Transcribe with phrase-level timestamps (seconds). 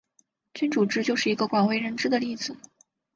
[0.55, 2.57] 君主制就是一个广为人知的例子。